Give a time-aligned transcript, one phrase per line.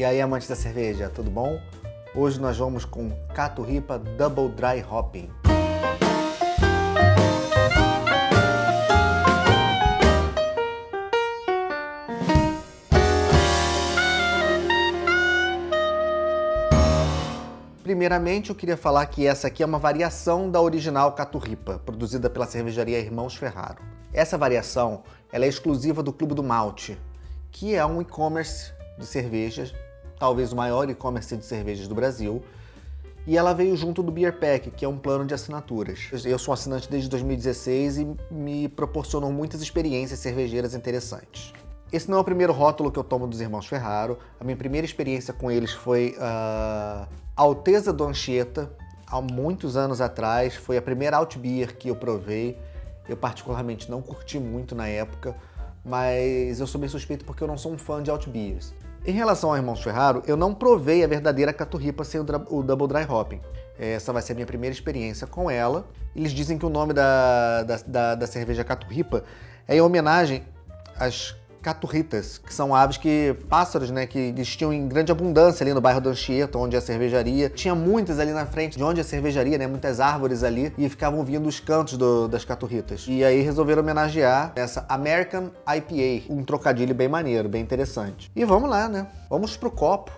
[0.00, 1.60] E aí, amantes da cerveja, tudo bom?
[2.14, 5.28] Hoje nós vamos com Caturripa Double Dry Hopping.
[17.82, 22.46] Primeiramente, eu queria falar que essa aqui é uma variação da original Caturripa, produzida pela
[22.46, 23.82] cervejaria Irmãos Ferraro.
[24.14, 26.98] Essa variação ela é exclusiva do Clube do Malte,
[27.52, 29.74] que é um e-commerce de cervejas,
[30.20, 32.44] talvez o maior e-commerce de cervejas do Brasil,
[33.26, 36.10] e ela veio junto do Beer Pack, que é um plano de assinaturas.
[36.24, 41.52] Eu sou assinante desde 2016 e me proporcionou muitas experiências cervejeiras interessantes.
[41.92, 44.18] Esse não é o primeiro rótulo que eu tomo dos Irmãos Ferraro.
[44.38, 48.70] A minha primeira experiência com eles foi uh, Alteza do Anchieta,
[49.06, 50.54] há muitos anos atrás.
[50.54, 52.56] Foi a primeira Alt Beer que eu provei.
[53.08, 55.34] Eu particularmente não curti muito na época,
[55.84, 58.72] mas eu sou bem suspeito porque eu não sou um fã de Alt Beers.
[59.06, 63.04] Em relação ao Irmãos Ferraro, eu não provei a verdadeira caturripa sem o Double Dry
[63.08, 63.40] Hopping.
[63.78, 65.86] Essa vai ser a minha primeira experiência com ela.
[66.14, 69.24] Eles dizem que o nome da, da, da, da cerveja caturripa
[69.66, 70.44] é em homenagem
[70.98, 75.80] às caturritas, que são aves que, pássaros, né, que existiam em grande abundância ali no
[75.80, 77.50] bairro do Anchieta, onde a cervejaria.
[77.50, 81.22] Tinha muitas ali na frente de onde a cervejaria, né, muitas árvores ali, e ficavam
[81.24, 83.06] vindo os cantos do, das caturritas.
[83.08, 88.30] E aí resolveram homenagear essa American IPA, um trocadilho bem maneiro, bem interessante.
[88.34, 89.06] E vamos lá, né?
[89.28, 90.10] Vamos pro copo.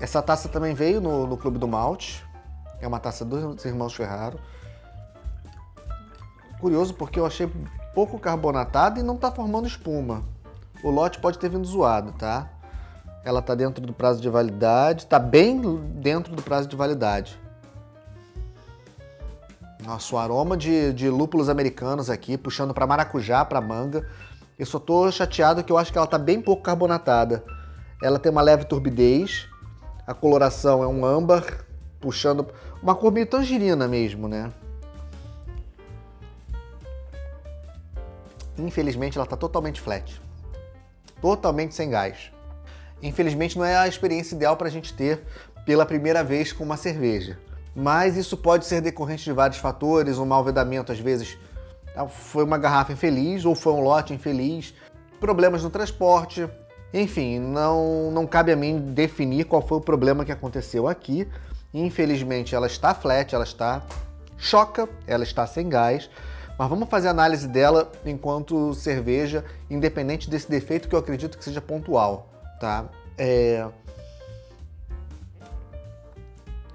[0.00, 2.24] Essa taça também veio no, no Clube do Malte,
[2.80, 4.38] é uma taça dos irmãos Ferraro.
[6.60, 7.50] Curioso porque eu achei
[7.94, 10.22] pouco carbonatada e não está formando espuma.
[10.82, 12.48] O lote pode ter vindo zoado, tá?
[13.24, 15.60] Ela está dentro do prazo de validade, está bem
[15.94, 17.38] dentro do prazo de validade.
[19.84, 24.08] Nossa, aroma de, de lúpulos americanos aqui, puxando para maracujá, para manga.
[24.58, 27.44] Eu só tô chateado que eu acho que ela está bem pouco carbonatada.
[28.02, 29.48] Ela tem uma leve turbidez,
[30.06, 31.44] a coloração é um âmbar,
[32.00, 32.46] puxando
[32.82, 34.52] uma cor meio tangerina mesmo, né?
[38.56, 40.20] Infelizmente ela está totalmente flat.
[41.20, 42.32] Totalmente sem gás.
[43.02, 45.22] Infelizmente não é a experiência ideal para a gente ter
[45.64, 47.38] pela primeira vez com uma cerveja.
[47.74, 51.38] Mas isso pode ser decorrente de vários fatores, um mau vedamento às vezes
[51.94, 54.74] ah, foi uma garrafa infeliz ou foi um lote infeliz,
[55.20, 56.48] problemas no transporte,
[56.92, 61.28] enfim, não, não cabe a mim definir qual foi o problema que aconteceu aqui,
[61.72, 63.82] Infelizmente ela está flat, ela está
[64.36, 66.08] choca, ela está sem gás.
[66.58, 71.60] Mas vamos fazer análise dela enquanto cerveja, independente desse defeito que eu acredito que seja
[71.60, 72.28] pontual,
[72.58, 72.86] tá?
[73.16, 73.64] É...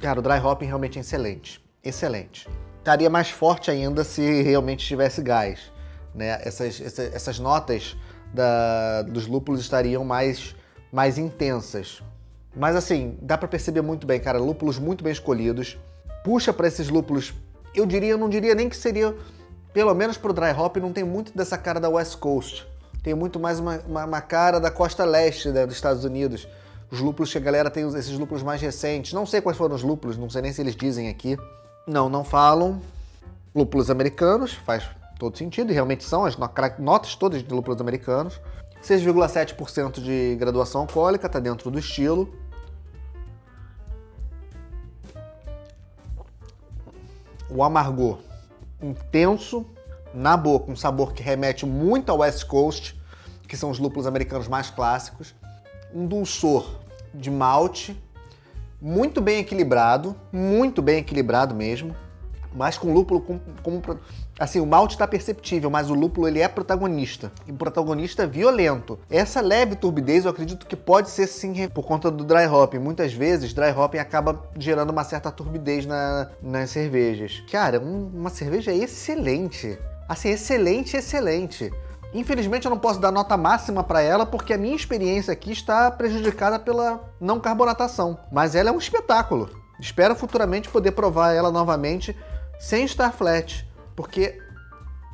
[0.00, 2.48] Cara, o dry hopping realmente é excelente, excelente.
[2.78, 5.72] Estaria mais forte ainda se realmente tivesse gás,
[6.12, 6.40] né?
[6.42, 7.96] Essas, essas, essas notas
[8.34, 10.56] da, dos lúpulos estariam mais,
[10.90, 12.02] mais intensas.
[12.54, 15.78] Mas assim, dá para perceber muito bem, cara, lúpulos muito bem escolhidos.
[16.24, 17.32] Puxa para esses lúpulos,
[17.74, 19.14] eu diria, não diria nem que seria,
[19.72, 22.66] pelo menos pro dry hop, não tem muito dessa cara da West Coast.
[23.02, 26.48] Tem muito mais uma, uma, uma cara da costa leste né, dos Estados Unidos.
[26.90, 29.12] Os lúpulos que a galera tem, esses lúpulos mais recentes.
[29.12, 31.36] Não sei quais foram os lúpulos, não sei nem se eles dizem aqui.
[31.86, 32.80] Não, não falam.
[33.54, 34.88] Lúpulos americanos, faz
[35.18, 36.36] todo sentido, e realmente são as
[36.78, 38.40] notas todas de lúpulos americanos.
[38.82, 42.32] 6,7% de graduação alcoólica, está dentro do estilo.
[47.50, 48.18] o amargor
[48.80, 49.66] intenso
[50.14, 53.00] na boca, um sabor que remete muito ao West Coast,
[53.46, 55.34] que são os lúpulos americanos mais clássicos,
[55.94, 56.80] um dulçor
[57.14, 58.00] de malte
[58.80, 61.96] muito bem equilibrado, muito bem equilibrado mesmo,
[62.58, 63.80] mas com lúpulo como, como
[64.36, 68.98] assim, o malte está perceptível, mas o lúpulo ele é protagonista, e protagonista violento.
[69.08, 72.78] Essa leve turbidez eu acredito que pode ser sim por conta do dry hopping.
[72.78, 77.44] Muitas vezes dry hopping acaba gerando uma certa turbidez na, nas cervejas.
[77.50, 79.78] Cara, um, uma cerveja excelente.
[80.08, 81.70] Assim, excelente, excelente.
[82.12, 85.90] Infelizmente eu não posso dar nota máxima para ela porque a minha experiência aqui está
[85.90, 89.50] prejudicada pela não carbonatação, mas ela é um espetáculo.
[89.78, 92.16] Espero futuramente poder provar ela novamente
[92.58, 94.40] sem estar flat, porque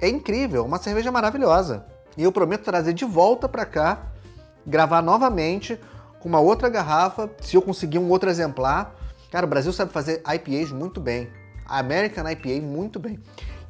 [0.00, 1.84] é incrível, uma cerveja maravilhosa.
[2.16, 4.06] E eu prometo trazer de volta para cá,
[4.66, 5.78] gravar novamente
[6.20, 8.94] com uma outra garrafa, se eu conseguir um outro exemplar.
[9.30, 11.28] Cara, o Brasil sabe fazer IPAs muito bem.
[11.66, 13.18] A American IPA muito bem.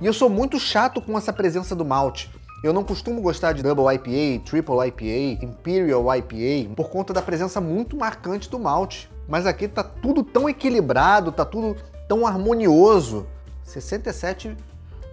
[0.01, 2.31] E eu sou muito chato com essa presença do malte.
[2.63, 7.61] Eu não costumo gostar de Double IPA, Triple IPA, Imperial IPA, por conta da presença
[7.61, 9.11] muito marcante do malte.
[9.29, 11.77] Mas aqui tá tudo tão equilibrado, tá tudo
[12.09, 13.27] tão harmonioso
[13.65, 14.57] 67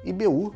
[0.03, 0.53] IBU.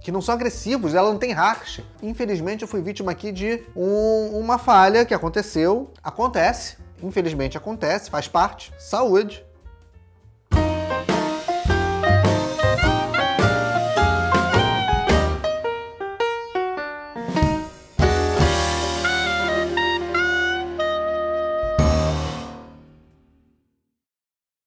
[0.00, 1.82] que não são agressivos, ela não tem harsh.
[2.02, 5.92] Infelizmente, eu fui vítima aqui de um, uma falha que aconteceu.
[6.02, 6.78] Acontece.
[7.02, 8.72] Infelizmente acontece, faz parte.
[8.78, 9.44] Saúde.